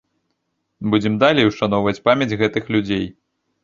[0.93, 3.05] Будзем далей ушаноўваць памяць гэтых людзей.